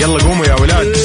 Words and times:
يلا 0.00 0.18
قوموا 0.22 0.46
يا 0.46 0.54
ولاد. 0.54 0.96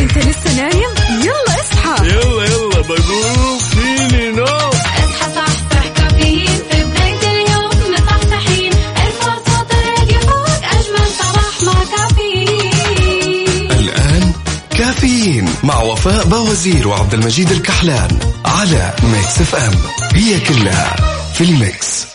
انت 0.00 0.18
لسه 0.18 0.56
نايم؟ 0.56 0.90
يلا 1.22 1.54
اصحى. 1.60 2.06
يلا 2.06 2.44
يلا 2.44 2.80
بقوم 2.80 3.58
فيني 3.58 4.30
نوم 4.30 4.44
اصحى 4.44 5.34
صحصح 5.34 5.86
كافيين. 5.96 6.60
في 6.70 6.84
بداية 6.84 7.22
اليوم 7.32 7.70
مصحصحين 7.92 8.72
ارفع 8.72 9.34
صوت 9.34 9.72
الراديو 9.72 10.20
فوق 10.20 10.62
أجمل 10.72 11.08
صباح 11.18 11.62
مع 11.62 11.84
كافيين. 11.96 13.70
الآن 13.70 14.32
كافيين 14.78 15.48
مع 15.62 15.80
وفاء 15.80 16.24
بوازير 16.24 16.88
وعبد 16.88 17.14
المجيد 17.14 17.50
الكحلان 17.50 18.18
على 18.44 18.94
Mix 19.02 19.40
FM. 19.40 19.74
هي 20.14 20.40
كلها 20.40 20.96
في 21.34 21.44
ال 21.44 21.57
mix. 21.57 22.07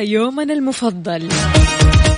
يومنا 0.00 0.52
المفضل. 0.54 1.28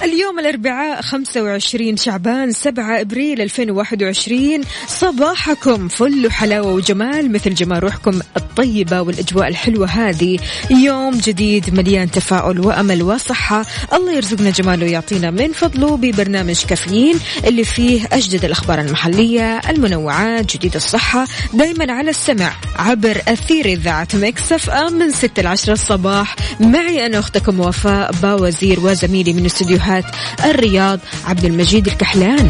اليوم 0.02 0.38
الأربعاء 0.38 1.02
25 1.02 1.96
شعبان 1.96 2.52
7 2.52 3.00
أبريل 3.00 3.40
2021 3.40 4.60
صباحكم 4.86 5.88
فل 5.88 6.26
وحلاوة 6.26 6.72
وجمال 6.72 7.32
مثل 7.32 7.54
جمال 7.54 7.82
روحكم 7.82 8.20
الطيبة 8.36 9.00
والأجواء 9.00 9.48
الحلوة 9.48 9.86
هذه. 9.86 10.38
يوم 10.70 11.18
جديد 11.18 11.74
مليان 11.74 12.10
تفاؤل 12.10 12.60
وأمل 12.60 13.02
وصحة. 13.02 13.66
الله 13.92 14.12
يرزقنا 14.12 14.50
جماله 14.50 14.86
ويعطينا 14.86 15.30
من 15.30 15.52
فضله 15.52 15.96
ببرنامج 15.96 16.64
كافيين 16.64 17.20
اللي 17.44 17.64
فيه 17.64 18.08
أجدد 18.12 18.44
الأخبار 18.44 18.80
المحلية 18.80 19.60
المنوعات 19.68 20.56
جديد 20.56 20.76
الصحة. 20.76 21.26
دايما 21.54 21.92
على 21.92 22.10
السمع 22.10 22.52
عبر 22.76 23.22
أثير 23.28 23.66
إذاعة 23.66 24.08
مكسف 24.14 24.70
أم 24.70 24.92
من 24.92 25.10
6 25.10 25.42
ل 25.42 25.46
10 25.46 25.72
الصباح. 25.72 26.36
معي 26.60 27.06
أنا 27.06 27.18
أختكم 27.18 27.60
وفاء 27.60 28.12
باوزير 28.12 28.80
وزميلي 28.80 29.32
من 29.32 29.46
استديوهات 29.88 30.04
الرياض 30.44 31.00
عبد 31.24 31.44
المجيد 31.44 31.86
الكحلان. 31.86 32.48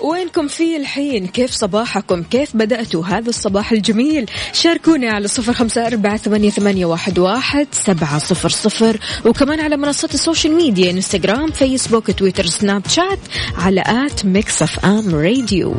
وينكم 0.00 0.48
في 0.48 0.76
الحين؟ 0.76 1.26
كيف 1.26 1.50
صباحكم؟ 1.50 2.22
كيف 2.22 2.56
بدأتوا 2.56 3.04
هذا 3.04 3.28
الصباح 3.28 3.72
الجميل؟ 3.72 4.26
شاركونا 4.52 5.10
على 5.10 5.28
صفر 5.28 5.52
خمسة 5.52 5.86
أربعة 5.86 6.16
ثمانية, 6.16 6.50
ثمانية 6.50 6.86
واحد, 6.86 7.18
واحد 7.18 7.66
سبعة 7.72 8.18
صفر 8.18 8.48
صفر. 8.48 8.98
وكمان 9.24 9.60
على 9.60 9.76
منصات 9.76 10.14
ال 10.14 10.20
social 10.20 10.54
media 10.54 10.90
إنستغرام 10.90 11.50
فيسبوك 11.50 12.10
تويتر 12.10 12.46
سناب 12.46 12.82
شات 12.88 13.20
على 13.58 13.82
at 13.86 14.24
Mix 14.24 14.62
FM 14.62 15.14
Radio. 15.14 15.76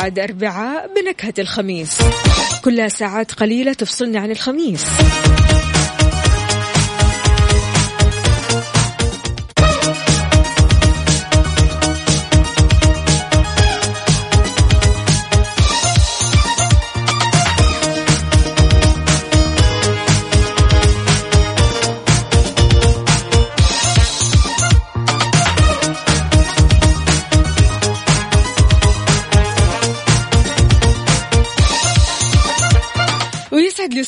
عاد 0.00 0.18
أربعاء 0.18 0.90
بنكهة 0.94 1.34
الخميس. 1.38 1.98
كلها 2.64 2.88
ساعات 2.88 3.32
قليلة 3.32 3.72
تفصلنا 3.72 4.20
عن 4.20 4.30
الخميس. 4.30 4.84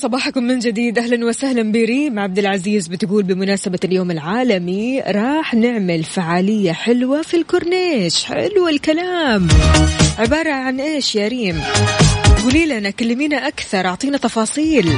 صباحكم 0.03 0.43
من 0.43 0.59
جديد. 0.59 0.99
أهلا 0.99 1.27
وسهلا 1.27 1.73
بريم 1.73 2.19
عبد 2.19 2.39
العزيز 2.39 2.89
بتقول 2.89 3.23
بمناسبة 3.23 3.79
اليوم 3.85 4.11
العالمي 4.11 5.01
راح 5.01 5.55
نعمل 5.55 6.05
فعالية 6.05 6.73
حلوة 6.73 7.23
في 7.23 7.37
الكورنيش. 7.37 8.25
حلو 8.25 8.69
الكلام. 8.69 9.49
عبارة 10.19 10.51
عن 10.53 10.81
إيش 10.81 11.15
يا 11.15 11.29
ريم؟ 11.29 11.61
قولي 12.43 12.67
لنا 12.67 12.91
كلمينا 12.91 13.49
أكثر 13.49 13.87
أعطينا 13.87 14.19
تفاصيل. 14.19 14.93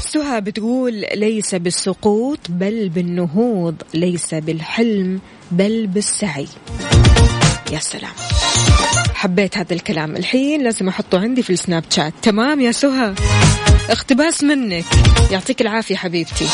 سهى 0.00 0.40
بتقول 0.40 1.04
ليس 1.14 1.54
بالسقوط 1.54 2.38
بل 2.48 2.88
بالنهوض 2.88 3.74
ليس 3.94 4.34
بالحلم 4.34 5.20
بل 5.50 5.86
بالسعي. 5.86 6.46
يا 7.74 7.78
سلام. 7.78 8.12
حبيت 9.14 9.58
هذا 9.58 9.74
الكلام. 9.74 10.16
الحين 10.16 10.62
لازم 10.62 10.88
أحطه 10.88 11.20
عندي 11.20 11.42
في 11.42 11.50
السناب 11.50 11.84
شات. 11.90 12.12
تمام 12.22 12.60
يا 12.60 12.72
سهى؟ 12.72 13.14
اقتباس 13.90 14.44
منك. 14.44 14.84
يعطيك 15.30 15.60
العافية 15.60 15.96
حبيبتي. 15.96 16.46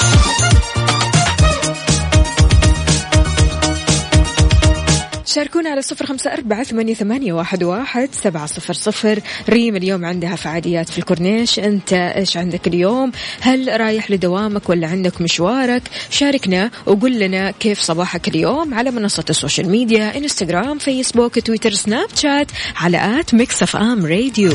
شاركونا 5.30 5.70
على 5.70 5.82
صفر 5.82 6.06
خمسة 6.06 6.32
أربعة 6.32 6.62
ثمانية, 6.62 6.94
ثمانية 6.94 7.32
واحد, 7.32 7.64
واحد 7.64 8.08
سبعة 8.12 8.46
صفر 8.46 8.72
صفر. 8.72 9.20
ريم 9.48 9.76
اليوم 9.76 10.04
عندها 10.04 10.36
فعاليات 10.36 10.88
في 10.88 10.98
الكورنيش. 10.98 11.58
أنت 11.58 11.92
إيش 11.92 12.36
عندك 12.36 12.66
اليوم؟ 12.66 13.12
هل 13.40 13.80
رايح 13.80 14.10
لدوامك 14.10 14.68
ولا 14.68 14.88
عندك 14.88 15.20
مشوارك؟ 15.20 15.82
شاركنا 16.10 16.70
وقول 16.86 17.20
لنا 17.20 17.50
كيف 17.50 17.80
صباحك 17.80 18.28
اليوم 18.28 18.74
على 18.74 18.90
منصة 18.90 19.24
ال 19.30 19.36
social 19.36 19.68
media 19.68 20.16
إنستغرام 20.18 20.78
فيسبوك 20.78 21.38
تويتر 21.38 21.72
سناب 21.72 22.08
شات 22.14 22.46
على 22.76 23.20
at 23.20 23.34
Mix 23.34 23.62
FM 23.62 24.06
Radio. 24.06 24.52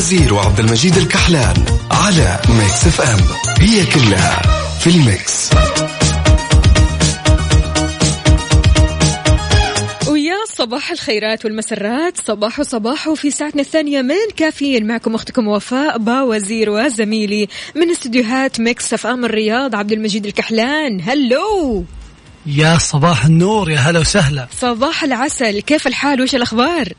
وفاء 0.00 0.08
باوزير 0.08 0.34
وعبد 0.34 0.60
المجيد 0.60 0.96
الكحلان 0.96 1.64
على 1.90 2.40
Mix 2.48 2.86
FM. 2.86 3.18
هي 3.58 3.86
كلها 3.86 4.42
في 4.80 4.90
ال 4.90 5.02
mix. 5.02 5.50
ويا 10.08 10.34
صباح 10.54 10.90
الخيرات 10.90 11.44
والمسرات. 11.44 12.18
صباح 12.26 12.62
صباح 12.62 13.12
في 13.12 13.30
ساعتنا 13.30 13.62
الثانية 13.62 14.02
من 14.02 14.14
كافيين. 14.36 14.86
معكم 14.86 15.14
أختكم 15.14 15.48
وفاء 15.48 15.98
باوزير 15.98 16.70
وزميلي 16.70 17.48
من 17.76 17.90
استديوهات 17.90 18.60
Mix 18.60 18.94
FM 18.94 19.24
الرياض 19.24 19.74
عبد 19.74 19.92
المجيد 19.92 20.26
الكحلان. 20.26 21.00
hello! 21.00 21.84
يا 22.46 22.78
صباح 22.78 23.24
النور 23.24 23.70
يا 23.70 23.78
هلا 23.78 24.00
وسهلا. 24.00 24.48
صباح 24.60 25.04
العسل. 25.04 25.60
كيف 25.60 25.86
الحال؟ 25.86 26.22
وش 26.22 26.34
الأخبار؟ 26.34 26.92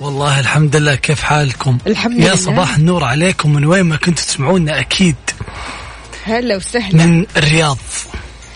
والله 0.00 0.40
الحمد 0.40 0.76
لله 0.76 0.94
كيف 0.94 1.22
حالكم؟ 1.22 1.78
الحمد 1.86 2.18
يا 2.20 2.26
لله. 2.26 2.36
صباح 2.36 2.76
النور 2.76 3.04
عليكم 3.04 3.52
من 3.52 3.64
وين 3.64 3.82
ما 3.82 3.96
كنتوا 3.96 4.24
تسمعونا 4.24 4.80
أكيد. 4.80 5.16
هلا 6.24 6.56
وسهلا. 6.56 7.06
من 7.06 7.26
الرياض. 7.36 7.78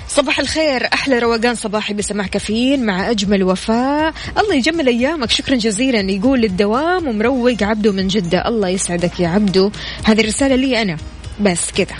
صباح 0.08 0.38
الخير 0.38 0.88
أحلى 0.94 1.18
روقان 1.18 1.54
صباحي 1.54 1.94
بسماع 1.94 2.26
كافيين 2.26 2.86
مع 2.86 3.10
أجمل 3.10 3.42
وفاء. 3.42 4.14
الله 4.38 4.54
يجمل 4.54 4.86
أيامك 4.86 5.30
شكرا 5.30 5.56
جزيلا. 5.56 6.00
يقول 6.12 6.40
للدوام 6.40 7.08
ومروق 7.08 7.62
عبده 7.62 7.92
من 7.92 8.08
جدة. 8.08 8.48
الله 8.48 8.68
يسعدك 8.68 9.20
يا 9.20 9.28
عبده. 9.28 9.70
هذه 10.04 10.20
الرسالة 10.20 10.54
لي 10.54 10.82
أنا. 10.82 10.96
بس 11.40 11.70
كذا 11.76 11.96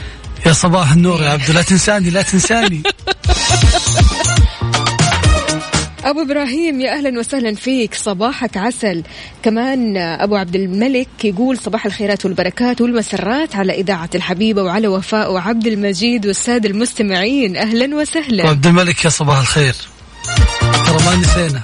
يا 0.46 0.52
صباح 0.52 0.92
النور 0.92 1.22
يا 1.22 1.30
عبدو 1.30 1.52
لا 1.52 1.62
تنساني 1.62 2.10
لا 2.10 2.22
تنساني. 2.22 2.82
أبو 6.04 6.22
إبراهيم 6.22 6.80
يا 6.80 6.92
أهلا 6.92 7.18
وسهلا 7.18 7.54
فيك. 7.54 7.94
صباحك 7.94 8.56
عسل. 8.56 9.02
كمان 9.42 9.96
أبو 9.96 10.36
عبد 10.36 10.54
الملك 10.54 11.24
يقول 11.24 11.58
صباح 11.58 11.86
الخيرات 11.86 12.24
والبركات 12.24 12.80
والمسرات 12.80 13.56
على 13.56 13.72
إذاعة 13.72 14.10
الحبيبة 14.14 14.62
وعلى 14.62 14.88
وفاء 14.88 15.32
وعبد 15.32 15.66
المجيد 15.66 16.26
والسادة 16.26 16.68
المستمعين. 16.68 17.56
أهلا 17.56 17.96
وسهلا. 17.96 18.44
وعبد 18.44 18.66
الملك 18.66 19.04
يا 19.04 19.10
صباح 19.10 19.38
الخير. 19.38 19.74
ترى 20.86 21.04
ما 21.04 21.16
نسينا. 21.16 21.62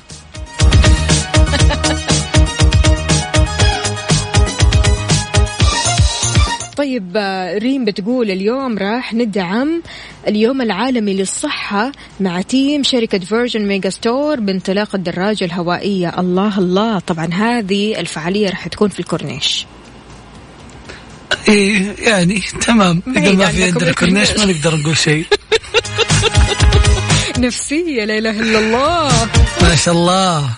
طيب 6.78 7.12
آه، 7.16 7.58
ريم 7.58 7.84
بتقول 7.84 8.30
اليوم 8.30 8.78
راح 8.78 9.14
ندعم 9.14 9.82
اليوم 10.28 10.62
العالمي 10.62 11.14
للصحة 11.14 11.92
مع 12.20 12.40
team 12.40 12.82
شركة 12.82 13.18
Virgin 13.18 13.66
Megastore 13.66 14.40
بانطلاق 14.40 14.94
الدراجة 14.94 15.44
الهوائية. 15.44 16.20
الله 16.20 16.58
الله. 16.58 16.98
طبعا 16.98 17.26
هذه 17.26 18.00
الفعالية 18.00 18.50
راح 18.50 18.68
تكون 18.68 18.88
في 18.88 19.00
الكورنيش. 19.00 19.66
إيه 21.48 21.94
يعني 21.98 22.42
تمام. 22.66 23.02
إذا 23.16 23.32
ما 23.32 23.46
في 23.46 23.64
عندنا 23.64 23.92
كورنيش 23.92 24.30
ما. 24.30 24.44
نقدر 24.44 24.76
نقول 24.76 24.96
شيء. 24.96 25.26
نفسية 27.38 28.04
لا 28.04 28.18
إله 28.18 28.40
إلا 28.40 28.58
الله. 28.58 29.28
ما 29.62 29.76
شاء 29.76 29.94
الله. 29.94 30.50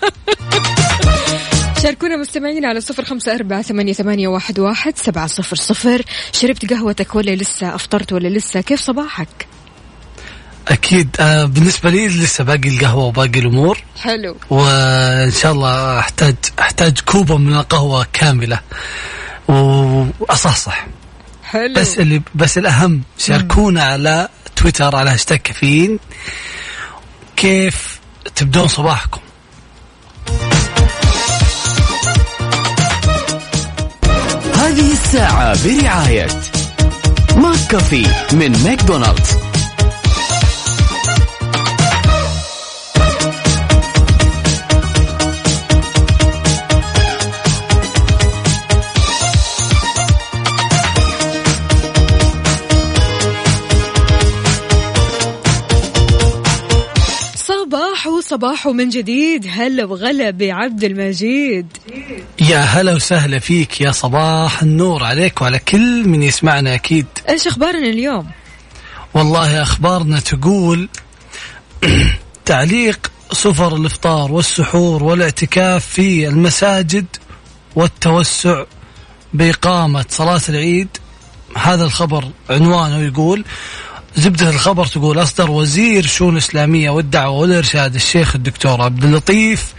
شاركونا 1.82 2.16
مستمعين 2.16 2.64
على 2.64 2.80
صفر 2.80 3.04
خمسة 3.04 3.34
أربعة 3.34 3.62
ثمانية, 3.62 3.92
ثمانية 3.92 4.28
واحد, 4.28 4.58
واحد 4.58 4.98
سبعة 4.98 5.26
صفر 5.26 5.56
صفر. 5.56 6.02
شربت 6.32 6.72
قهوتك 6.72 7.14
ولا 7.14 7.30
لسه؟ 7.30 7.74
أفطرت 7.74 8.12
ولا 8.12 8.28
لسه؟ 8.28 8.60
كيف 8.60 8.80
صباحك؟ 8.80 9.46
أكيد. 10.68 11.16
آه 11.20 11.44
بالنسبة 11.44 11.90
لي 11.90 12.08
لسه 12.08 12.44
باقي 12.44 12.68
القهوة 12.68 13.04
وباقي 13.04 13.38
الأمور. 13.38 13.78
حلو. 14.00 14.36
وإن 14.50 15.30
شاء 15.30 15.52
الله 15.52 15.98
احتاج 15.98 16.34
أحتاج 16.60 17.00
كوبا 17.00 17.36
من 17.36 17.54
القهوة 17.54 18.06
كاملة. 18.12 18.60
و- 19.48 20.06
وأصحصح. 20.20 20.86
حلو. 21.44 21.74
بس 21.74 21.98
اللي 21.98 22.22
بس 22.34 22.58
الأهم 22.58 23.02
شاركونا 23.18 23.82
على 23.82 24.28
تويتر 24.56 24.96
على 24.96 25.10
هاشتاج 25.10 25.38
كافيين. 25.38 25.98
كيف 27.36 28.00
تبدون 28.34 28.68
صباحكم؟ 28.68 29.20
الساعة 35.10 35.56
برعاية 35.64 36.26
ماك 37.36 37.66
كافي 37.70 38.06
من 38.32 38.52
ماكدونالدز. 38.64 39.49
صباح 58.30 58.62
صباح 58.62 58.66
من 58.66 58.88
جديد. 58.88 59.46
هلا 59.50 59.84
وغلا 59.84 60.30
بعبد 60.30 60.84
المجيد. 60.84 61.66
يا 62.40 62.58
هلا 62.58 62.92
وسهلا 62.92 63.38
فيك 63.38 63.80
يا 63.80 63.90
صباح 63.90 64.62
النور 64.62 65.04
عليك 65.04 65.42
وعلى 65.42 65.58
كل 65.58 66.08
من 66.08 66.22
يسمعنا 66.22 66.74
أكيد. 66.74 67.06
إيش 67.28 67.46
أخبارنا 67.46 67.86
اليوم؟ 67.86 68.26
والله 69.14 69.62
أخبارنا 69.62 70.20
تقول 70.20 70.88
تعليق 72.44 73.12
سفر 73.32 73.76
الإفطار 73.76 74.32
والسحور 74.32 75.04
والاعتكاف 75.04 75.86
في 75.86 76.28
المساجد 76.28 77.06
والتوسع 77.76 78.64
بإقامة 79.34 80.04
صلاة 80.08 80.42
العيد. 80.48 80.88
هذا 81.56 81.84
الخبر 81.84 82.24
عنوانه 82.50 82.98
يقول 82.98 83.44
زبدة 84.16 84.50
الخبر 84.50 84.86
تقول 84.86 85.22
أصدر 85.22 85.50
وزير 85.50 86.06
شؤون 86.06 86.32
الإسلامية 86.32 86.90
والدعوة 86.90 87.38
والإرشاد 87.38 87.94
الشيخ 87.94 88.34
الدكتور 88.36 88.82
عبد 88.82 89.04
اللطيف 89.04 89.74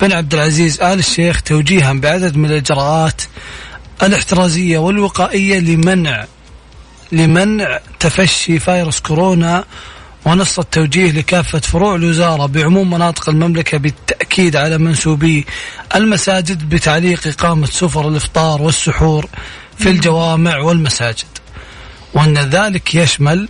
بن 0.00 0.12
عبد 0.12 0.34
العزيز 0.34 0.80
آل 0.80 0.98
الشيخ 0.98 1.42
توجيها 1.42 1.92
بعدد 1.92 2.36
من 2.36 2.50
الإجراءات 2.50 3.22
الاحترازية 4.02 4.78
والوقائية 4.78 5.58
لمنع 5.58 6.24
لمنع 7.12 7.80
تفشي 8.00 8.58
فيروس 8.58 9.00
كورونا 9.00 9.64
ونص 10.24 10.58
التوجيه 10.58 11.10
لكافة 11.12 11.58
فروع 11.58 11.94
الوزارة 11.94 12.46
بعموم 12.46 12.90
مناطق 12.90 13.28
المملكة 13.28 13.78
بالتأكيد 13.78 14.56
على 14.56 14.78
منسوبي 14.78 15.46
المساجد 15.94 16.68
بتعليق 16.68 17.26
إقامة 17.26 17.66
سفر 17.66 18.08
الإفطار 18.08 18.62
والسحور 18.62 19.28
في 19.78 19.90
الجوامع 19.90 20.58
والمساجد. 20.58 21.24
وأن 22.14 22.38
ذلك 22.38 22.94
يشمل 22.94 23.48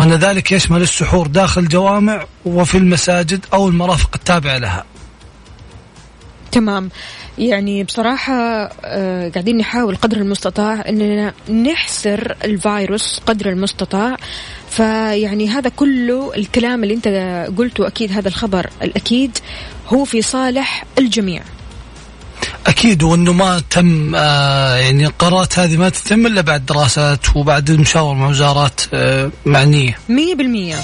وأن 0.00 0.12
ذلك 0.12 0.52
يشمل 0.52 0.82
السحور 0.82 1.26
داخل 1.26 1.60
الجوامع 1.60 2.24
وفي 2.44 2.78
المساجد 2.78 3.46
أو 3.52 3.68
المرافق 3.68 4.10
التابعة 4.14 4.58
لها. 4.58 4.84
تمام. 6.52 6.90
يعني 7.38 7.84
بصراحة 7.84 8.34
آه، 8.84 9.28
قاعدين 9.28 9.56
نحاول 9.56 9.96
قدر 9.96 10.16
المستطاع 10.16 10.88
أننا 10.88 11.32
نحسر 11.50 12.36
الفيروس 12.44 13.20
قدر 13.26 13.50
المستطاع. 13.50 14.16
فيعني 14.70 15.48
هذا 15.48 15.70
كله 15.70 16.34
الكلام 16.36 16.82
اللي 16.82 16.94
أنت 16.94 17.08
قلته 17.58 17.86
أكيد 17.86 18.12
هذا 18.12 18.28
الخبر 18.28 18.70
الأكيد 18.82 19.38
هو 19.88 20.04
في 20.04 20.22
صالح 20.22 20.84
الجميع. 20.98 21.42
أكيد 22.80 23.02
وأنه 23.02 23.32
ما 23.32 23.62
تم 23.70 24.14
آه 24.14 24.76
يعني 24.76 25.06
القرارات 25.06 25.58
هذه 25.58 25.76
ما 25.76 25.88
تتم 25.88 26.26
إلا 26.26 26.40
بعد 26.40 26.66
دراسات 26.66 27.36
وبعد 27.36 27.70
المشاور 27.70 28.14
مع 28.14 28.28
وزارات 28.28 28.80
آه 28.94 29.30
معنية. 29.46 29.98
مية 30.08 30.34
بالمية. 30.34 30.76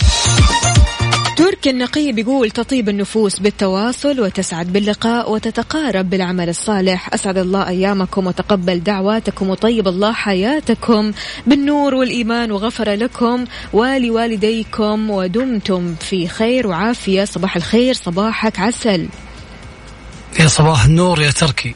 تركي 1.37 1.71
النقي 1.71 2.13
بيقول 2.13 2.51
تطيب 2.51 2.89
النفوس 2.89 3.39
بالتواصل 3.39 4.21
وتسعد 4.21 4.73
باللقاء 4.73 5.33
وتتقارب 5.33 6.11
بالعمل 6.11 6.49
الصالح. 6.49 7.15
أسعد 7.15 7.39
الله 7.39 7.69
أيامكم 7.69 8.27
وتقبل 8.27 8.83
دعواتكم 8.83 9.51
وطيب 9.51 9.89
الله 9.89 10.13
حياتكم. 10.13 11.13
بالنور 11.47 11.95
والإيمان 11.95 12.53
وغفر 12.53 12.91
لكم 12.91 13.45
ولوالديكم 13.73 15.11
ودمتم 15.11 15.95
في 15.95 16.29
خير 16.29 16.67
وعافية. 16.67 17.25
صباح 17.25 17.57
الخير 17.57 17.95
صباحك 17.95 18.59
عسل. 18.59 19.09
يا 20.41 20.47
صباح 20.47 20.85
النور 20.85 21.23
يا 21.23 21.31
تركي. 21.31 21.75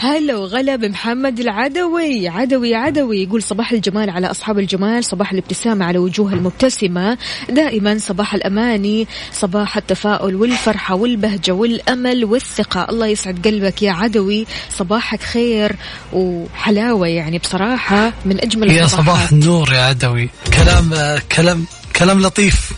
هلا 0.00 0.36
وغلا 0.36 0.76
بمحمد 0.76 1.40
العدوي. 1.40 2.28
عدوي 2.28 2.74
عدوي 2.74 3.22
يقول 3.22 3.42
صباح 3.42 3.72
الجمال 3.72 4.10
على 4.10 4.30
أصحاب 4.30 4.58
الجمال 4.58 5.04
صباح 5.04 5.32
الابتسامة 5.32 5.84
على 5.84 5.98
وجوه 5.98 6.32
المبتسمة. 6.32 7.18
دائما 7.48 7.98
صباح 7.98 8.34
الأماني 8.34 9.06
صباح 9.32 9.76
التفاؤل 9.76 10.34
والفرحة 10.34 10.94
والبهجة 10.94 11.52
والأمل 11.52 12.24
والثقة. 12.24 12.86
الله 12.90 13.06
يسعد 13.06 13.46
قلبك 13.46 13.82
يا 13.82 13.92
عدوي. 13.92 14.46
صباحك 14.70 15.22
خير 15.22 15.76
وحلاوة 16.12 17.08
يعني 17.08 17.38
بصراحة 17.38 18.12
من 18.24 18.40
أجمل 18.40 18.70
يا. 18.70 18.86
صباح 18.86 19.32
النور 19.32 19.72
يا 19.72 19.80
عدوي. 19.80 20.30
كلام 20.58 20.90
كلام 21.36 21.64
كلام 21.96 22.20
لطيف. 22.20 22.72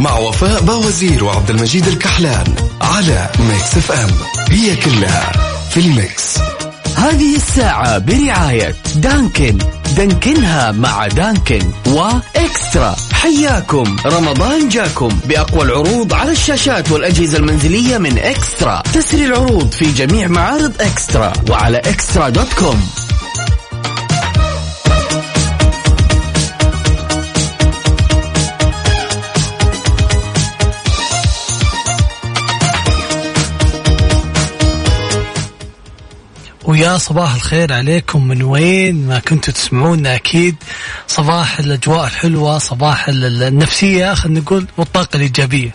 مع 0.00 0.18
وفاء 0.18 0.60
باوزير 0.62 1.24
وعبد 1.24 1.50
المجيد 1.50 1.86
الكحلان 1.86 2.54
على 2.80 3.30
Mix 3.38 3.76
FM 3.76 4.10
هي 4.50 4.76
كلها 4.76 5.32
في 5.70 5.80
الميكس 5.80 6.38
هذه 6.96 7.36
الساعة 7.36 7.98
برعاية 7.98 8.74
دانكن. 8.96 9.58
دانكنها 9.96 10.72
مع 10.72 11.06
دانكن 11.06 11.70
وإكسترا. 11.86 12.96
حياكم. 13.12 13.96
رمضان 14.06 14.68
جاكم 14.68 15.08
بأقوى 15.24 15.62
العروض 15.62 16.14
على 16.14 16.32
الشاشات 16.32 16.92
والأجهزة 16.92 17.38
المنزلية 17.38 17.98
من 17.98 18.18
إكسترا. 18.18 18.82
تسري 18.94 19.24
العروض 19.26 19.72
في 19.72 19.92
جميع 19.92 20.28
معارض 20.28 20.72
إكسترا 20.80 21.32
وعلى 21.50 21.78
إكسترا 21.78 22.28
dot 22.28 22.52
com. 22.52 22.88
ويا 36.78 36.98
صباح 36.98 37.34
الخير 37.34 37.72
عليكم. 37.72 38.28
من 38.28 38.42
وين 38.42 39.06
ما 39.06 39.18
كنتوا 39.18 39.52
تسمعونا 39.54 40.14
أكيد. 40.14 40.56
صباح 41.08 41.58
الأجواء 41.58 42.06
الحلوة 42.06 42.58
صباح 42.58 43.08
ال- 43.08 43.24
ال- 43.24 43.42
النفسية 43.42 44.14
خلينا 44.14 44.40
نقول 44.40 44.66
والطاقة 44.76 45.16
الإيجابية. 45.16 45.74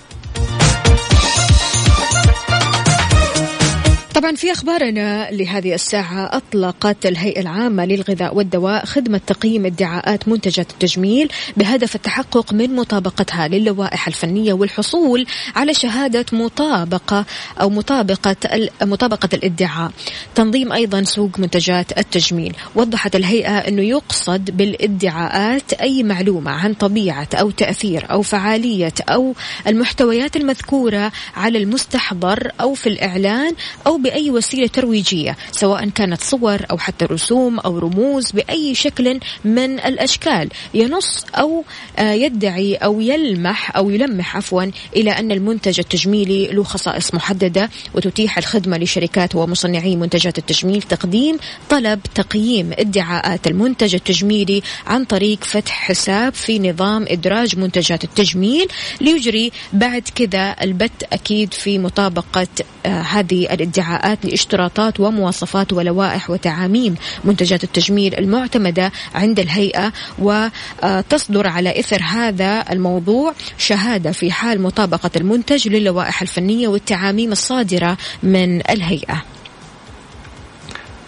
طبعا 4.24 4.36
في 4.36 4.52
أخبارنا 4.52 5.32
لهذه 5.32 5.74
الساعة 5.74 6.38
أطلقت 6.38 7.06
الهيئة 7.06 7.42
العامة 7.42 7.86
للغذاء 7.86 8.36
والدواء 8.36 8.86
خدمة 8.86 9.22
تقييم 9.28 9.66
ادعاءات 9.66 10.28
منتجات 10.28 10.72
التجميل 10.72 11.32
بهدف 11.58 11.96
التحقق 11.96 12.54
من 12.54 12.76
مطابقتها 12.76 13.48
للوائح 13.48 14.08
الفنية 14.08 14.54
والحصول 14.54 15.26
على 15.56 15.74
شهادة 15.74 16.26
مطابقة 16.32 17.26
أو 17.62 17.70
مطابقة 17.70 18.36
مطابقة 18.82 19.30
الادعاء. 19.34 19.92
تنظيم 20.36 20.72
أيضا 20.72 21.04
سوق 21.04 21.40
منتجات 21.40 21.98
التجميل. 21.98 22.56
وضحت 22.76 23.16
الهيئة 23.16 23.58
أنه 23.58 23.82
يقصد 23.82 24.58
بالادعاءات 24.58 25.74
أي 25.74 26.04
معلومة 26.04 26.52
عن 26.52 26.74
طبيعة 26.74 27.28
أو 27.34 27.52
تأثير 27.52 28.12
أو 28.12 28.22
فعالية 28.22 28.94
أو 29.10 29.36
المحتويات 29.68 30.36
المذكورة 30.36 31.12
على 31.36 31.58
المستحضر 31.58 32.52
أو 32.62 32.74
في 32.74 32.88
الإعلان 32.88 33.54
أو 33.88 33.98
بأي 34.14 34.32
وسيلة 34.32 34.68
ترويجية 34.68 35.38
سواء 35.52 35.90
كانت 35.90 36.22
صور 36.22 36.60
أو 36.72 36.78
حتى 36.78 37.06
رسوم 37.06 37.60
أو 37.60 37.80
رموز 37.80 38.32
بأي 38.32 38.76
شكل 38.76 39.20
من 39.46 39.80
الأشكال. 39.80 40.50
ينص 40.74 41.26
أو 41.36 41.66
آه، 42.00 42.14
يدعي 42.14 42.76
أو 42.76 43.02
يلمح 43.02 43.76
أو 43.78 43.90
يلمح 43.90 44.38
عفوا 44.38 44.72
إلى 44.96 45.12
أن 45.12 45.32
المنتج 45.32 45.80
التجميلي 45.80 46.48
له 46.48 46.64
خصائص 46.64 47.14
محددة 47.14 47.70
وتتيح 47.94 48.38
الخدمة 48.38 48.78
لشركات 48.78 49.36
ومصنعي 49.36 49.96
منتجات 49.96 50.38
التجميل 50.38 50.82
تقديم 50.82 51.38
طلب 51.70 52.00
تقييم 52.16 52.72
ادعاءات 52.74 53.48
المنتج 53.48 53.96
التجميلي 53.96 54.62
عن 54.88 55.06
طريق 55.06 55.44
فتح 55.44 55.88
حساب 55.88 56.34
في 56.34 56.60
نظام 56.60 57.06
إدراج 57.10 57.58
منتجات 57.58 58.04
التجميل. 58.04 58.68
ليجري 59.02 59.52
بعد 59.74 60.02
كذا 60.16 60.56
البت 60.62 61.04
أكيد 61.14 61.54
في 61.54 61.80
مطابقة 61.80 62.48
آه، 62.86 63.02
هذه 63.02 63.54
الادعاءات. 63.54 64.03
لاشتراطات 64.24 65.00
ومواصفات 65.00 65.74
ولوائح 65.74 66.30
وتعاميم 66.30 66.96
منتجات 67.24 67.64
التجميل 67.64 68.20
المعتمدة 68.20 68.92
عند 69.16 69.40
الهيئة 69.40 69.94
وتصدر 70.20 71.48
على 71.48 71.80
إثر 71.80 72.02
هذا 72.04 72.66
الموضوع 72.72 73.34
شهادة 73.58 74.12
في 74.12 74.32
حال 74.32 74.62
مطابقة 74.62 75.12
المنتج 75.16 75.68
للوائح 75.68 76.22
الفنية 76.22 76.68
والتعاميم 76.68 77.32
الصادرة 77.32 77.98
من 78.24 78.70
الهيئة. 78.72 79.24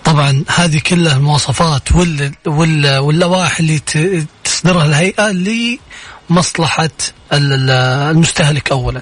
طبعا 0.05 0.43
هذه 0.55 0.79
كلها 0.79 1.17
المواصفات 1.17 1.91
وال 1.91 2.31
وال 2.45 2.97
واللوائح 2.97 3.59
اللي 3.59 3.79
تصدرها 4.43 4.85
الهيئة 4.85 5.31
لمصلحة 6.29 6.89
ال- 7.33 7.53
ال- 7.53 7.69
المستهلك 8.11 8.71
اولا 8.71 9.01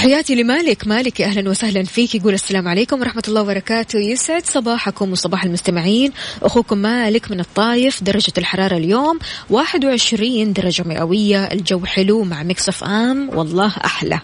تحياتي 0.00 0.34
لمالك. 0.34 0.86
مالك 0.86 1.20
يا 1.20 1.26
أهلا 1.26 1.50
وسهلا 1.50 1.82
فيك. 1.82 2.14
يقول 2.14 2.34
السلام 2.34 2.68
عليكم 2.68 3.00
ورحمة 3.00 3.22
الله 3.28 3.42
وبركاته. 3.42 3.98
يسعد 3.98 4.46
صباحكم 4.46 5.12
وصباح 5.12 5.44
المستمعين. 5.44 6.12
أخوكم 6.42 6.78
مالك 6.78 7.30
من 7.30 7.40
الطايف 7.40 8.02
درجة 8.02 8.32
الحرارة 8.38 8.76
اليوم 8.76 9.18
21 9.50 10.52
درجة 10.52 10.82
مئوية. 10.82 11.44
الجو 11.44 11.84
حلو 11.84 12.24
مع 12.24 12.42
مكسف 12.42 12.84
ام 12.84 13.30
والله 13.34 13.72
أحلى. 13.84 14.20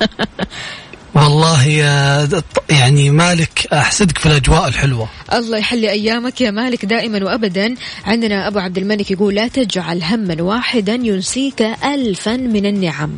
والله 1.16 1.68
يا 1.68 2.28
يعني 2.70 3.10
مالك 3.10 3.68
أحسدك 3.72 4.18
في 4.18 4.26
الأجواء 4.26 4.68
الحلوة. 4.68 5.08
الله 5.32 5.58
يحلي 5.58 5.90
أيامك 5.90 6.40
يا 6.40 6.50
مالك 6.50 6.84
دائما 6.84 7.24
وابدا. 7.24 7.74
عندنا 8.04 8.48
أبو 8.48 8.58
عبد 8.58 8.78
الملك 8.78 9.10
يقول 9.10 9.34
لا 9.34 9.48
تجعل 9.48 10.02
هما 10.02 10.42
واحدا 10.42 10.94
ينسيك 10.94 11.62
الفا 11.62 12.36
من 12.36 12.66
النعم. 12.66 13.10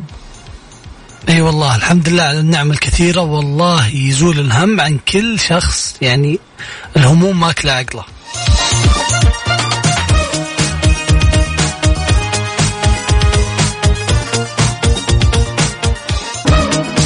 إي 1.29 1.41
والله 1.41 1.75
الحمد 1.75 2.09
لله 2.09 2.23
على 2.23 2.39
النعم 2.39 2.71
الكثيرة. 2.71 3.21
والله 3.21 3.87
يزول 3.87 4.39
الهم 4.39 4.81
عن 4.81 4.99
كل 5.11 5.39
شخص 5.39 5.95
يعني 6.01 6.39
الهموم 6.97 7.39
ماكلة 7.39 7.71
عقله. 7.71 8.03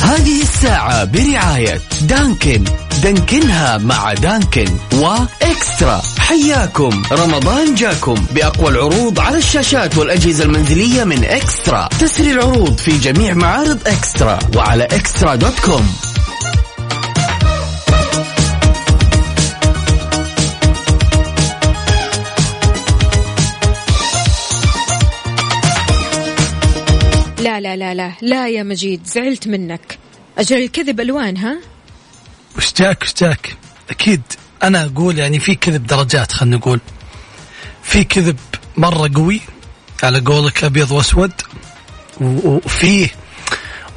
هذه 0.03 0.41
الساعة 0.41 1.03
برعاية 1.03 1.81
دانكن. 2.01 2.63
دانكنها 3.03 3.77
مع 3.77 4.13
دانكن 4.13 4.65
وإكسترا. 4.93 6.01
حياكم. 6.19 7.03
رمضان 7.11 7.75
جاكم 7.75 8.13
بأقوى 8.31 8.69
العروض 8.69 9.19
على 9.19 9.37
الشاشات 9.37 9.97
والأجهزة 9.97 10.43
المنزلية 10.43 11.03
من 11.03 11.23
إكسترا. 11.23 11.89
تسري 11.99 12.31
العروض 12.31 12.77
في 12.77 12.97
جميع 12.97 13.33
معارض 13.33 13.87
إكسترا 13.87 14.39
وعلى 14.55 14.83
إكسترا 14.83 15.35
دوت 15.35 15.59
كوم. 15.59 15.95
لا 27.39 27.59
لا 27.59 27.75
لا 27.75 27.93
لا. 27.93 28.11
لا 28.21 28.47
يا 28.47 28.63
مجيد 28.63 29.01
زعلت 29.05 29.47
منك. 29.47 29.99
أجل 30.37 30.57
الكذب 30.57 30.99
ألوان 30.99 31.37
ها؟ 31.37 31.72
وش 32.57 32.73
جاك 32.73 33.03
وش 33.03 33.13
جاك 33.21 33.57
أكيد 33.89 34.21
أنا 34.63 34.85
أقول 34.85 35.17
يعني 35.19 35.39
في 35.39 35.55
كذب 35.55 35.87
درجات 35.87 36.31
خلينا 36.31 36.57
نقول. 36.57 36.79
في 37.83 38.03
كذب 38.03 38.37
مرة 38.77 39.11
قوي 39.15 39.41
على 40.03 40.19
قولك 40.19 40.63
أبيض 40.63 40.91
وأسود 40.91 41.31
وفيه 42.21 43.09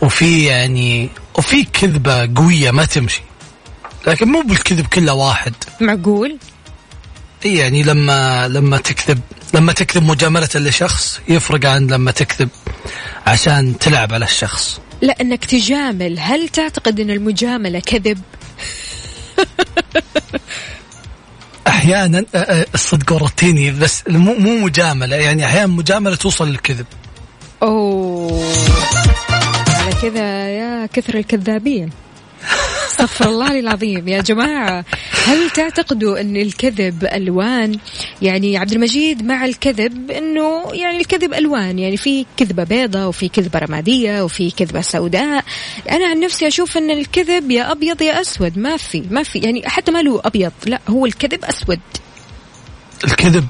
وفي 0.01 0.45
يعني 0.45 1.11
وفي 1.39 1.65
كذبة 1.65 2.35
قوية 2.35 2.71
ما 2.71 2.85
تمشي. 2.85 3.23
لكن 4.07 4.29
مو 4.29 4.43
بالكذب 4.43 4.87
كله 4.87 5.15
واحد. 5.15 5.55
معقول؟ 5.81 6.39
يعني 7.45 7.83
لما 7.83 8.49
لما 8.49 8.77
تكذب 8.77 9.21
لما 9.55 9.73
تكذب 9.73 10.03
مجاملة 10.03 10.49
لشخص 10.55 11.21
يفرق 11.29 11.67
عن 11.67 11.87
لما 11.87 12.11
تكذب 12.11 12.49
عشان 13.27 13.79
تلعب 13.79 14.15
على 14.15 14.25
الشخص. 14.25 14.81
لا 15.03 15.21
إنك 15.21 15.45
تجامل. 15.45 16.19
هل 16.19 16.49
تعتقد 16.49 17.01
إن 17.01 17.11
المجاملة 17.11 17.81
كذب؟ 17.81 18.19
أحيانا 21.67 22.25
الصدق 22.75 23.13
ورطيني 23.13 23.71
بس 23.71 24.03
مو 24.09 24.35
مو 24.35 24.59
مجاملة 24.59 25.17
يعني 25.17 25.45
أحيانا 25.45 25.67
مجاملة 25.67 26.17
توصل 26.17 26.49
للكذب. 26.49 26.87
أوه. 27.63 28.45
على 29.69 29.93
كذا 30.03 30.49
يا 30.49 30.87
كثر 30.87 31.15
الكذابين. 31.15 31.91
أستغفر 32.97 33.29
الله 33.29 33.59
العظيم. 33.61 34.09
يا 34.09 34.21
جماعة 34.21 34.85
هل 35.27 35.51
تعتقدوا 35.51 36.21
أن 36.21 36.37
الكذب 36.37 37.05
ألوان؟ 37.05 37.79
يعني 38.23 38.57
عبد 38.57 38.73
المجيد 38.73 39.25
مع 39.25 39.45
الكذب 39.45 40.11
أنه 40.11 40.65
يعني 40.73 41.01
الكذب 41.01 41.35
ألوان. 41.35 41.79
يعني 41.79 41.97
في 41.97 42.27
كذبة 42.37 42.65
بيضة 42.65 43.07
وفي 43.07 43.29
كذبة 43.29 43.59
رمادية 43.59 44.25
وفي 44.25 44.51
كذبة 44.51 44.81
سوداء. 44.81 45.45
أنا 45.91 46.07
عن 46.07 46.21
نفسي 46.21 46.49
أشوف 46.49 46.77
أن 46.77 46.91
الكذب 46.91 47.51
يا 47.51 47.73
أبيض 47.73 48.03
يا 48.03 48.21
أسود. 48.21 48.59
ما 48.59 48.77
في 48.77 49.03
ما 49.11 49.23
في. 49.23 49.39
يعني 49.39 49.69
حتى 49.69 49.93
ما 49.93 50.03
له 50.03 50.21
أبيض 50.25 50.53
لا 50.67 50.81
هو 50.89 51.07
الكذب 51.07 51.45
أسود. 51.45 51.81
الكذب 53.05 53.47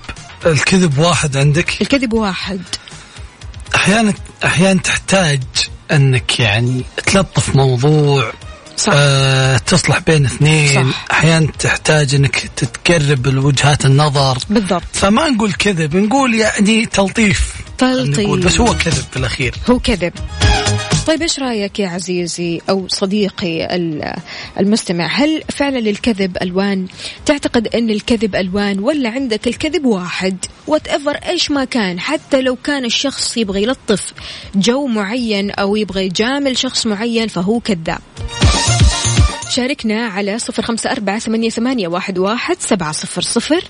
الكذب 0.46 0.98
واحد 0.98 1.36
عندك؟ 1.36 1.82
الكذب 1.82 2.12
واحد. 2.12 2.60
أحيانا 3.74 4.14
أحيانا 4.44 4.80
تحتاج 4.80 5.42
أنك 5.92 6.40
يعني 6.40 6.82
تلطف 7.06 7.56
موضوع 7.56 8.32
صح. 8.76 8.92
آه 8.96 9.58
تصلح 9.58 9.98
بين 9.98 10.26
اثنين. 10.26 10.92
أحيانا 11.10 11.46
تحتاج 11.58 12.14
إنك 12.14 12.50
تتقرب 12.56 13.26
لوجهات 13.26 13.86
النظر 13.86 14.38
بالضبط 14.50 14.82
فما 14.92 15.28
نقول 15.28 15.52
كذب 15.52 15.96
نقول 15.96 16.34
يعني 16.34 16.86
تلطيف 16.86 17.54
تلطيف. 17.78 18.30
بس 18.30 18.60
هو 18.60 18.74
كذب 18.74 19.04
في 19.10 19.16
الأخير 19.16 19.54
هو 19.70 19.78
كذب 19.78 20.12
طيب 21.06 21.22
إيش 21.22 21.38
رأيك 21.40 21.80
يا 21.80 21.88
عزيزي 21.88 22.60
أو 22.70 22.88
صديقي 22.88 23.76
ال- 23.76 24.12
المستمع؟ 24.60 25.06
هل 25.06 25.42
فعلا 25.48 25.78
الكذب 25.78 26.36
ألوان؟ 26.42 26.86
تعتقد 27.26 27.68
إن 27.68 27.90
الكذب 27.90 28.36
ألوان 28.36 28.78
ولا 28.78 29.10
عندك 29.10 29.48
الكذب 29.48 29.84
واحد؟ 29.84 30.36
whatever 30.66 31.16
إيش 31.16 31.50
ما 31.50 31.64
كان 31.64 32.00
حتى 32.00 32.40
لو 32.40 32.56
كان 32.56 32.84
الشخص 32.84 33.36
يبغى 33.36 33.62
يلطف 33.62 34.12
جو 34.54 34.86
معين 34.86 35.50
أو 35.50 35.76
يبغى 35.76 36.04
يجامل 36.06 36.58
شخص 36.58 36.86
معين 36.86 37.28
فهو 37.28 37.60
كذاب. 37.60 37.98
شاركنا 39.50 40.06
على 40.06 40.38
صفر 40.38 40.62
خمسة 40.62 40.92
أربعة 40.92 41.18
ثمانية, 41.18 41.50
ثمانية 41.50 41.88
واحد, 41.88 42.18
واحد 42.18 42.56
سبعة 42.60 42.92
صفر 42.92 43.22
صفر. 43.22 43.64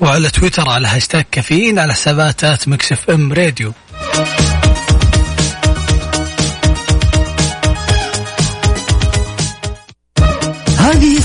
وعلى 0.00 0.30
تويتر 0.30 0.68
على 0.68 0.88
هاشتاج 0.88 1.24
كافيين 1.32 1.78
على 1.78 1.92
حسابات 1.92 2.68
Mix 2.68 3.10
FM 3.10 3.32
Radio. 3.32 3.72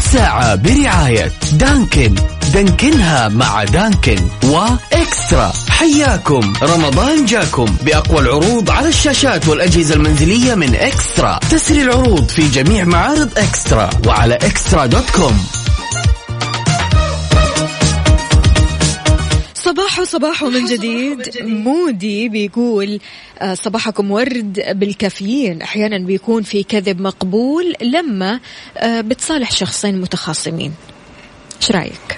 الساعة 0.08 0.56
برعاية 0.56 1.32
دانكن. 1.54 2.16
دانكنها 2.54 3.30
مع 3.30 3.64
دانكن 3.64 4.18
وإكسترا 4.44 5.54
حياكم. 5.70 6.54
رمضان 6.64 7.26
جاكم 7.26 7.66
بأقوى 7.82 8.20
العروض 8.20 8.70
على 8.70 8.90
الشاشات 8.90 9.48
والأجهزة 9.48 9.96
المنزلية 9.96 10.56
من 10.56 10.76
إكسترا. 10.76 11.40
تسري 11.50 11.82
العروض 11.82 12.30
في 12.30 12.48
جميع 12.48 12.84
معارض 12.84 13.38
إكسترا 13.38 13.90
وعلى 14.08 14.36
إكسترا 14.36 14.86
dot 14.86 15.10
com. 15.10 15.48
صباح 19.78 20.04
صباح 20.04 20.44
من 20.44 20.66
جديد. 20.66 21.38
مودي 21.42 22.30
بيقول 22.30 23.00
آه، 23.40 23.54
صباحكم 23.54 24.12
ورد 24.12 24.64
بالكافيين. 24.70 25.62
أحيانا 25.62 25.98
بيكون 25.98 26.44
في 26.44 26.64
كذب 26.64 27.02
مقبول 27.02 27.74
لما 27.82 28.40
آه، 28.78 29.02
بتصالح 29.02 29.52
شخصين 29.52 30.02
متخاصمين. 30.02 30.74
إيش 31.62 31.72
رأيك؟ 31.72 32.18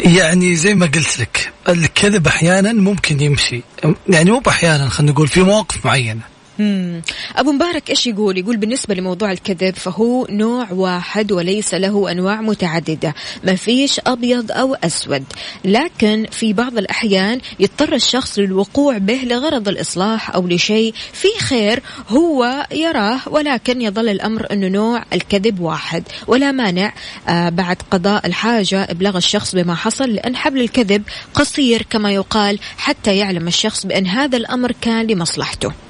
يعني 0.00 0.56
زي 0.56 0.74
ما 0.74 0.86
قلت 0.86 1.20
لك 1.20 1.52
الكذب 1.68 2.26
أحيانا 2.26 2.72
ممكن 2.72 3.20
يمشي. 3.20 3.62
يعني 4.08 4.30
مو 4.30 4.42
أحيانا 4.48 4.88
خلينا 4.88 5.12
نقول 5.12 5.28
في 5.28 5.40
مواقف 5.40 5.86
معينة. 5.86 6.35
مم. 6.58 7.02
أبو 7.36 7.52
مبارك 7.52 7.90
إيش 7.90 8.06
يقول؟ 8.06 8.38
يقول 8.38 8.56
بالنسبة 8.56 8.94
لموضوع 8.94 9.32
الكذب 9.32 9.74
فهو 9.74 10.26
نوع 10.30 10.72
واحد 10.72 11.32
وليس 11.32 11.74
له 11.74 12.10
أنواع 12.10 12.40
متعددة. 12.40 13.14
ما 13.44 13.56
فيش 13.56 14.00
أبيض 14.06 14.52
أو 14.52 14.74
أسود. 14.74 15.24
لكن 15.64 16.26
في 16.30 16.52
بعض 16.52 16.78
الأحيان 16.78 17.40
يضطر 17.60 17.94
الشخص 17.94 18.38
للوقوع 18.38 18.98
به 18.98 19.20
لغرض 19.24 19.68
الإصلاح 19.68 20.34
أو 20.34 20.46
لشيء 20.48 20.94
فيه 21.12 21.38
خير 21.38 21.82
هو 22.08 22.66
يراه 22.72 23.20
ولكن 23.26 23.82
يظل 23.82 24.08
الأمر 24.08 24.46
أنه 24.52 24.68
نوع 24.68 25.04
الكذب 25.12 25.60
واحد. 25.60 26.02
ولا 26.26 26.52
مانع 26.52 26.92
آه 27.28 27.48
بعد 27.48 27.76
قضاء 27.90 28.26
الحاجة 28.26 28.82
إبلاغ 28.90 29.16
الشخص 29.16 29.54
بما 29.54 29.74
حصل 29.74 30.10
لأن 30.10 30.36
حبل 30.36 30.60
الكذب 30.60 31.02
قصير 31.34 31.82
كما 31.90 32.12
يقال 32.12 32.58
حتى 32.76 33.16
يعلم 33.16 33.48
الشخص 33.48 33.86
بأن 33.86 34.06
هذا 34.06 34.36
الأمر 34.36 34.72
كان 34.80 35.06
لمصلحته. 35.06 35.85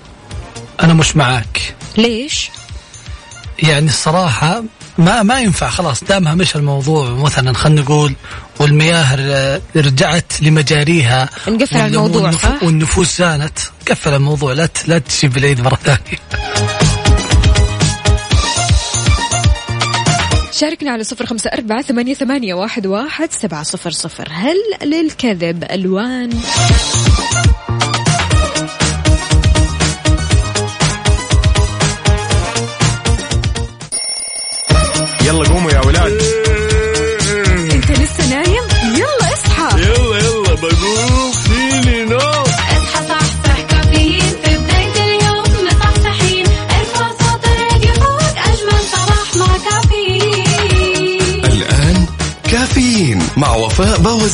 أنا 0.82 0.94
مش 0.94 1.16
معاك. 1.16 1.74
ليش؟ 1.96 2.50
يعني 3.62 3.86
الصراحة 3.86 4.62
ما 4.98 5.22
ما 5.22 5.40
ينفع. 5.40 5.68
خلاص 5.68 6.04
دامها 6.04 6.34
مش 6.34 6.56
الموضوع 6.56 7.10
مثلا 7.10 7.54
خلينا 7.54 7.80
نقول 7.80 8.14
والمياه 8.60 9.60
رجعت 9.76 10.32
لمجاريها 10.42 11.28
نقفل 11.48 11.76
الموضوع، 11.76 12.30
والنف- 12.32 12.42
صح؟ 12.42 12.62
والنفوس 12.62 13.18
زانت. 13.18 13.58
قفل 13.90 14.14
الموضوع. 14.14 14.52
لا 14.52 14.66
ت- 14.66 14.88
لا 14.88 14.98
تجيب 14.98 15.36
العيد 15.36 15.60
مرة 15.60 15.76
ثانية. 15.84 16.18
شاركنا 20.60 20.90
على 20.90 21.04
صفر 21.04 21.26
خمسة 21.26 21.50
أربعة 21.50 21.82
ثمانية, 21.82 22.14
ثمانية 22.14 22.54
واحد, 22.54 22.86
واحد 22.86 23.28
سبعة 23.32 23.62
صفر 23.62 23.90
صفر. 23.90 24.28
هل 24.32 24.56
للكذب 24.90 25.64
ألوان؟ 25.70 26.30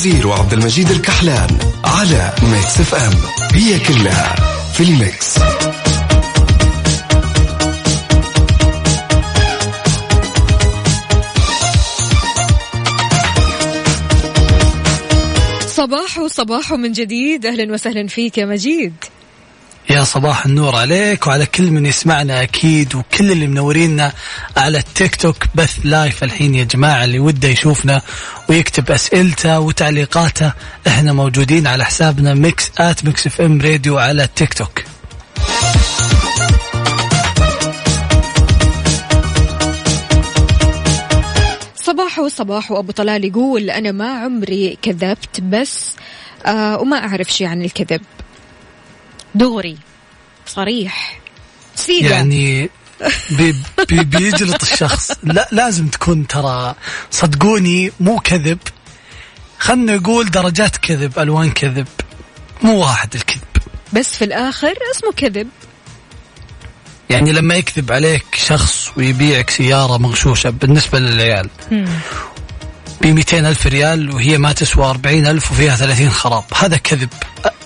وفاء 0.02 0.10
باوزير 0.10 0.26
وعبد 0.26 0.52
المجيد 0.52 0.90
الكحلان 0.90 1.58
على 1.84 2.32
Mix 2.42 2.80
FM 2.80 3.12
هي 3.54 3.78
كلها 3.78 4.34
في 4.72 4.82
الميكس 4.82 5.38
صباح 15.66 16.26
صباح 16.26 16.72
من 16.72 16.92
جديد. 16.92 17.46
أهلا 17.46 17.72
وسهلا 17.72 18.06
فيك 18.06 18.38
يا 18.38 18.46
مجيد. 18.46 18.94
يا 19.90 20.04
صباح 20.04 20.46
النور 20.46 20.76
عليك 20.76 21.26
وعلى 21.26 21.46
كل 21.46 21.70
من 21.70 21.86
يسمعنا 21.86 22.42
أكيد 22.42 22.94
وكل 22.94 23.32
اللي 23.32 23.46
منورينا 23.46 24.12
على 24.56 24.78
التيك 24.78 25.16
توك 25.16 25.36
بث 25.54 25.78
live 25.84 26.24
الحين 26.24 26.54
يا 26.54 26.64
جماعة 26.64 27.04
اللي 27.04 27.18
وده 27.18 27.48
يشوفنا 27.48 28.02
ويكتب 28.48 28.90
أسئلته 28.90 29.60
وتعليقاته. 29.60 30.52
إحنا 30.86 31.12
موجودين 31.12 31.66
على 31.66 31.84
حسابنا 31.84 32.34
Mix 32.34 32.70
at 32.78 33.04
Mix 33.04 33.26
FM 33.26 33.60
Radio 33.60 33.98
على 33.98 34.24
التيك 34.24 34.54
توك. 34.54 34.82
صباح 41.76 42.26
صباح 42.26 42.70
وأبو 42.70 42.92
طلال 42.92 43.24
يقول 43.24 43.70
أنا 43.70 43.92
ما 43.92 44.18
عمري 44.18 44.78
كذبت 44.82 45.40
بس 45.40 45.96
آه 46.46 46.78
وما 46.80 46.96
أعرف 46.96 47.32
شيء 47.32 47.46
عن 47.46 47.62
الكذب. 47.62 48.00
دغري 49.34 49.78
صريح 50.46 51.20
سيدة. 51.74 52.10
يعني 52.10 52.70
بي 53.30 53.56
بي 53.88 54.04
بيجلط 54.04 54.62
الشخص. 54.62 55.12
لا 55.22 55.48
لازم 55.52 55.88
تكون 55.88 56.26
ترى 56.26 56.74
صدقوني 57.10 57.92
مو 58.00 58.20
كذب. 58.20 58.58
خلنا 59.58 59.96
نقول 59.96 60.30
درجات 60.30 60.76
كذب 60.76 61.18
ألوان 61.18 61.50
كذب 61.50 61.86
مو 62.62 62.80
واحد 62.80 63.14
الكذب. 63.14 63.42
بس 63.92 64.16
في 64.16 64.24
الآخر 64.24 64.74
اسمه 64.96 65.12
كذب. 65.12 65.48
يعني 67.10 67.32
لما 67.32 67.54
يكذب 67.54 67.92
عليك 67.92 68.24
شخص 68.34 68.90
ويبيعك 68.96 69.50
سيارة 69.50 69.98
مغشوشة 69.98 70.50
بالنسبة 70.50 70.98
للعيال 70.98 71.50
ب 73.02 73.06
200 73.06 73.38
ألف 73.48 73.66
ريال 73.66 74.14
وهي 74.14 74.38
ما 74.38 74.52
تسوى 74.52 74.84
40 74.84 75.26
ألف 75.26 75.52
وفيها 75.52 75.76
30 75.76 76.10
خراب. 76.10 76.44
هذا 76.54 76.76
كذب. 76.76 77.08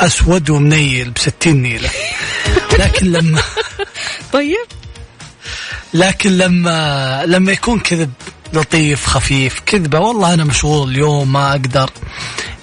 أسود 0.00 0.50
ومنيل 0.50 1.10
ب 1.10 1.18
60 1.18 1.54
نيلة. 1.62 1.90
لكن 2.80 3.06
لما 3.06 3.42
طيب. 4.32 4.66
لكن 5.94 6.38
لما 6.38 7.22
لما 7.26 7.52
يكون 7.52 7.80
كذب 7.80 8.12
لطيف 8.52 9.06
خفيف 9.06 9.60
كذبة 9.66 9.98
والله 9.98 10.34
أنا 10.34 10.44
مشغول 10.44 10.90
اليوم 10.90 11.32
ما 11.32 11.50
أقدر. 11.50 11.90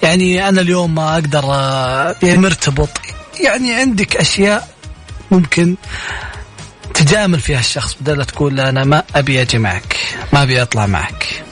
يعني 0.02 0.48
أنا 0.48 0.60
اليوم 0.60 0.94
ما 0.94 1.14
أقدر 1.14 1.44
آه، 1.44 2.16
يعني 2.22 2.38
مرتبط. 2.38 2.90
يعني 3.40 3.74
عندك 3.74 4.16
أشياء 4.16 4.68
ممكن 5.30 5.76
تجامل 6.94 7.40
فيها 7.40 7.60
الشخص 7.60 7.96
بدل 8.00 8.24
تقول 8.24 8.56
لا 8.56 8.68
أنا 8.68 8.84
ما 8.84 9.02
أبي 9.14 9.42
أجي 9.42 9.58
معك 9.58 9.96
ما 10.32 10.42
أبي 10.42 10.62
أطلع 10.62 10.86
معك. 10.86 11.44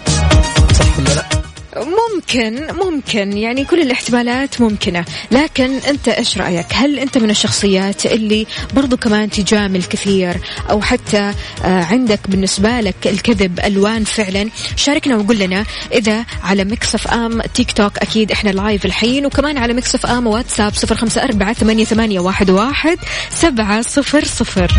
صح 0.82 0.98
ولا 0.98 1.14
لا؟ 1.14 1.42
ممكن 1.76 2.66
ممكن. 2.74 3.36
يعني 3.36 3.64
كل 3.64 3.80
الاحتمالات 3.80 4.60
ممكنة. 4.60 5.04
لكن 5.30 5.70
أنت 5.88 6.08
إيش 6.08 6.38
رأيك؟ 6.38 6.66
هل 6.72 6.98
أنت 6.98 7.18
من 7.18 7.30
الشخصيات 7.30 8.06
اللي 8.06 8.46
برضو 8.74 8.96
كمان 8.96 9.30
تجامل 9.30 9.82
كثير؟ 9.82 10.36
أو 10.70 10.80
حتى 10.80 11.32
آه، 11.64 11.84
عندك 11.84 12.20
بالنسبة 12.28 12.80
لك 12.80 13.06
الكذب 13.06 13.60
ألوان 13.60 14.04
فعلا؟ 14.04 14.48
شاركنا 14.76 15.16
وقول 15.16 15.38
لنا 15.38 15.64
إذا 15.92 16.24
على 16.44 16.64
Mix 16.64 17.06
FM 17.06 17.40
تيك 17.40 17.72
توك 17.72 17.98
أكيد 17.98 18.32
إحنا 18.32 18.50
live 18.50 18.84
الحين 18.86 19.26
وكمان 19.26 19.58
على 19.58 19.72
Mix 19.72 20.06
FM 20.06 20.26
واتساب 20.26 20.74
صفر 20.74 20.94
خمسة 20.94 21.24
أربعة 21.24 21.52
ثمانية, 21.52 22.20
واحد 22.20 22.98
سبعة 23.30 23.82
صفر 23.82 24.24
صفر. 24.24 24.72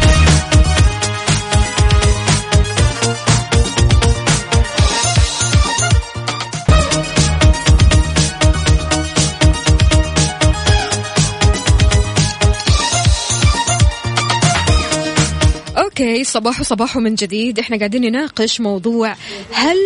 صباح 16.34 16.64
صباح 16.64 16.98
من 16.98 17.16
جديد. 17.16 17.60
إحنا 17.60 17.78
قاعدين 17.78 18.02
نناقش 18.02 18.62
موضوع 18.62 19.16
هل 19.52 19.78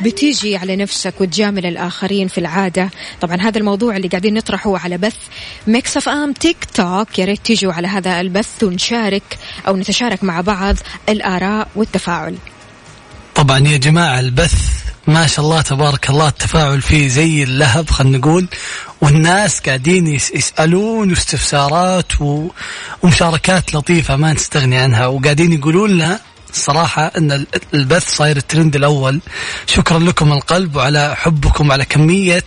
بتيجي 0.00 0.56
على 0.56 0.76
نفسك 0.76 1.14
وتجامل 1.20 1.66
الآخرين 1.66 2.28
في 2.28 2.38
العادة؟ 2.38 2.90
طبعا 3.20 3.36
هذا 3.36 3.58
الموضوع 3.58 3.96
اللي 3.96 4.08
قاعدين 4.08 4.34
نطرحه 4.34 4.78
على 4.78 4.98
بث 4.98 5.16
Mix 5.66 5.96
FM 5.96 6.32
تيك 6.32 6.56
توك. 6.74 7.18
يا 7.18 7.24
ريت 7.24 7.40
تيجوا 7.44 7.72
على 7.72 7.88
هذا 7.88 8.20
البث 8.20 8.64
ونشارك 8.64 9.38
أو 9.68 9.76
نتشارك 9.76 10.24
مع 10.24 10.40
بعض 10.40 10.76
الآراء 11.08 11.68
والتفاعل. 11.76 12.36
طبعا 13.34 13.58
يا 13.58 13.76
جماعة 13.76 14.20
البث 14.20 14.82
ما 15.06 15.26
شاء 15.26 15.44
الله 15.44 15.60
تبارك 15.60 16.10
الله 16.10 16.28
التفاعل 16.28 16.82
فيه 16.82 17.08
زي 17.08 17.42
اللهب 17.42 17.90
خلينا 17.90 18.18
نقول. 18.18 18.48
والناس 19.00 19.60
قاعدين 19.60 20.06
يس- 20.06 20.30
يسألون 20.34 21.10
واستفسارات. 21.10 22.12
ومشاركات 23.02 23.74
لطيفة 23.74 24.16
ما 24.16 24.32
نستغني 24.32 24.78
عنها. 24.78 25.06
وقاعدين 25.06 25.52
يقولون 25.52 25.90
لنا 25.90 26.20
الصراحة 26.50 27.06
أن 27.18 27.32
ال- 27.32 27.46
البث 27.74 28.14
صاير 28.16 28.36
الترند 28.36 28.76
الأول. 28.76 29.20
شكرا 29.66 29.98
لكم 29.98 30.32
القلب 30.32 30.76
وعلى 30.76 31.16
حبكم 31.16 31.72
على 31.72 31.84
كمية 31.84 32.44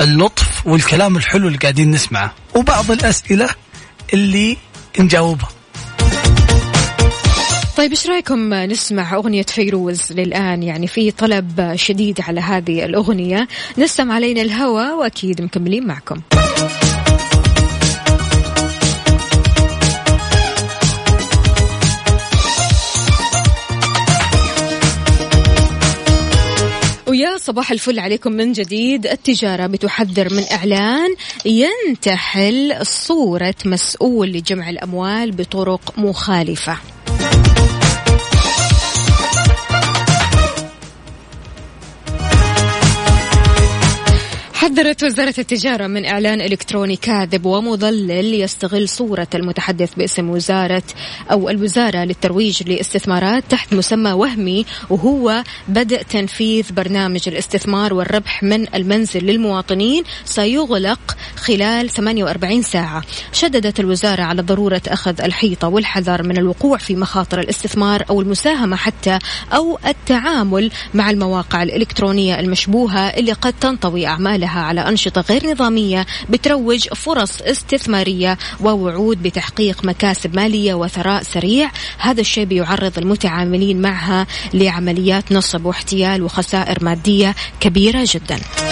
اللطف 0.00 0.66
والكلام 0.66 1.16
الحلو 1.16 1.46
اللي 1.48 1.58
قاعدين 1.58 1.90
نسمعه. 1.90 2.34
وبعض 2.54 2.90
الأسئلة 2.90 3.48
اللي 4.14 4.56
نجاوبها. 4.98 5.48
طيب 7.76 7.90
إيش 7.90 8.06
رأيكم؟ 8.06 8.54
نسمع 8.54 9.14
أغنية 9.14 9.42
فيروز 9.42 10.12
للآن 10.12 10.62
يعني 10.62 10.86
في 10.86 11.10
طلب 11.10 11.72
شديد 11.74 12.20
على 12.20 12.40
هذه 12.40 12.84
الأغنية. 12.84 13.48
نسم 13.78 14.12
علينا 14.12 14.42
الهوى 14.42 14.90
وأكيد 14.90 15.42
مكملين 15.42 15.86
معكم. 15.86 16.20
ويا 27.06 27.36
صباح 27.36 27.70
الفل 27.70 27.98
عليكم 27.98 28.32
من 28.32 28.52
جديد. 28.52 29.06
التجارة 29.06 29.66
بتحذر 29.66 30.34
من 30.34 30.44
إعلان 30.52 31.14
ينتحل 31.44 32.86
صورة 32.86 33.54
مسؤول 33.64 34.28
لجمع 34.28 34.70
الأموال 34.70 35.32
بطرق 35.32 35.98
مخالفة. 35.98 36.76
حذرت 44.60 45.04
وزارة 45.04 45.34
التجارة 45.38 45.86
من 45.86 46.06
إعلان 46.06 46.40
إلكتروني 46.40 46.96
كاذب 46.96 47.46
ومضلل 47.46 48.34
يستغل 48.34 48.88
صورة 48.88 49.28
المتحدث 49.34 49.94
باسم 49.94 50.30
وزارة 50.30 50.82
أو 51.30 51.50
الوزارة 51.50 51.98
للترويج 51.98 52.62
لاستثمارات 52.68 53.44
تحت 53.50 53.74
مسمى 53.74 54.12
وهمي 54.12 54.66
وهو 54.90 55.42
بدء 55.68 56.02
تنفيذ 56.02 56.72
برنامج 56.72 57.20
الاستثمار 57.26 57.94
والربح 57.94 58.42
من 58.42 58.74
المنزل 58.74 59.24
للمواطنين 59.24 60.02
سيغلق 60.24 61.16
خلال 61.36 61.90
48 61.90 62.62
ساعة. 62.62 63.02
شددت 63.32 63.80
الوزارة 63.80 64.22
على 64.22 64.42
ضرورة 64.42 64.82
أخذ 64.88 65.20
الحيطة 65.20 65.68
والحذر 65.68 66.22
من 66.22 66.38
الوقوع 66.38 66.78
في 66.78 66.96
مخاطر 66.96 67.40
الاستثمار 67.40 68.04
أو 68.10 68.20
المساهمة 68.20 68.76
حتى 68.76 69.18
أو 69.52 69.78
التعامل 69.86 70.70
مع 70.94 71.10
المواقع 71.10 71.62
الإلكترونية 71.62 72.40
المشبوهة 72.40 73.08
اللي 73.08 73.32
قد 73.32 73.52
تنطوي 73.60 74.06
أعمالها. 74.06 74.49
على 74.58 74.80
أنشطة 74.80 75.20
غير 75.20 75.50
نظامية 75.50 76.06
بتروج 76.28 76.88
فرص 76.88 77.42
استثمارية 77.42 78.38
ووعود 78.60 79.22
بتحقيق 79.22 79.84
مكاسب 79.84 80.36
مالية 80.36 80.74
وثراء 80.74 81.22
سريع. 81.22 81.70
هذا 81.98 82.20
الشيء 82.20 82.44
بيعرض 82.44 82.98
المتعاملين 82.98 83.82
معها 83.82 84.26
لعمليات 84.54 85.32
نصب 85.32 85.64
واحتيال 85.64 86.22
وخسائر 86.22 86.84
مادية 86.84 87.34
كبيرة 87.60 88.06
جدا. 88.08 88.69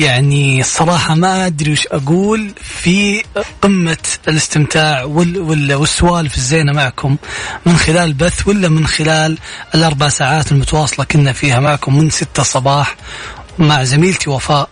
ويعني 0.00 0.60
الصراحة 0.60 1.14
ما 1.14 1.46
أدري 1.46 1.72
وش 1.72 1.86
أقول 1.86 2.52
في 2.62 3.22
قمة 3.62 3.96
الاستمتاع 4.28 5.02
وال 5.02 5.38
وال 5.38 5.74
والسوالف 5.74 6.36
الزينة 6.36 6.72
معكم 6.72 7.16
من 7.66 7.76
خلال 7.76 8.12
بث 8.12 8.48
ولا 8.48 8.68
من 8.68 8.86
خلال 8.86 9.38
الأربع 9.74 10.08
ساعات 10.08 10.52
المتواصلة 10.52 11.04
كنا 11.04 11.32
فيها 11.32 11.60
معكم 11.60 11.98
من 11.98 12.10
ستة 12.10 12.40
الصباح 12.40 12.96
مع 13.58 13.84
زميلتي 13.84 14.30
وفاء. 14.30 14.68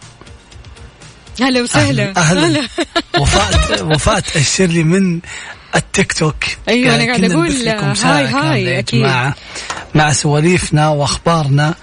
هلا 1.40 1.62
وسهلا. 1.62 2.16
أهلا. 2.16 2.68
وفاء 3.20 3.84
وفاء 3.84 4.20
تأشر 4.20 4.66
لي 4.66 4.82
من 4.82 5.20
التيك 5.76 6.12
توك. 6.12 6.44
كنا 6.66 7.32
أقول 7.32 7.46
نبث 7.46 7.60
لكم 7.60 8.08
هاي 8.08 8.26
هاي 8.26 8.78
أكيد. 8.78 9.00
جماعة 9.00 9.34
مع 9.94 10.12
سواليفنا 10.12 10.88
وأخبارنا 10.88 11.74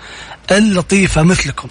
اللطيفة 0.51 1.23
مثلكم. 1.23 1.67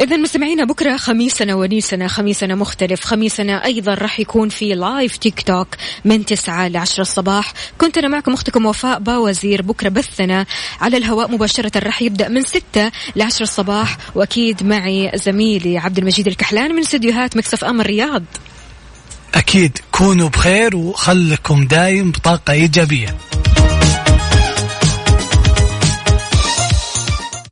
إذا 0.00 0.16
مستمعينا 0.16 0.64
بكرة 0.64 0.96
خميسنا 0.96 1.54
ونيسنا 1.54 2.08
خميسنا 2.08 2.54
مختلف 2.54 3.04
خميسنا 3.04 3.64
أيضا 3.64 3.94
راح 3.94 4.20
يكون 4.20 4.48
في 4.48 4.74
live 4.74 5.16
تيك 5.16 5.42
توك 5.42 5.68
من 6.04 6.24
9 6.24 6.68
ل 6.68 6.76
10 6.76 7.02
الصباح. 7.02 7.52
كنت 7.78 7.98
أنا 7.98 8.08
معكم 8.08 8.32
أختكم 8.32 8.66
وفاء 8.66 8.98
باوزير. 8.98 9.62
بكرة 9.62 9.88
بثنا 9.88 10.46
على 10.80 10.96
الهواء 10.96 11.30
مباشرة 11.30 11.78
راح 11.78 12.02
يبدأ 12.02 12.28
من 12.28 12.42
6 12.42 12.90
ل 13.16 13.22
10 13.22 13.42
الصباح. 13.42 13.96
وأكيد 14.14 14.62
معي 14.62 15.10
زميلي 15.14 15.78
عبد 15.78 15.98
المجيد 15.98 16.26
الكحلان 16.26 16.74
من 16.74 16.80
استديوهات 16.80 17.36
Mix 17.36 17.64
FM 17.64 17.80
الرياض. 17.80 18.22
أكيد 19.34 19.78
كونوا 19.92 20.28
بخير 20.28 20.76
وخلكم 20.76 21.66
دايم 21.66 22.10
بطاقة 22.10 22.52
إيجابية. 22.52 23.27